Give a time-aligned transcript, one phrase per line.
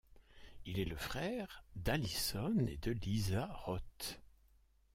[0.65, 4.19] Il est le frère d’Alison et de Lisa Roth.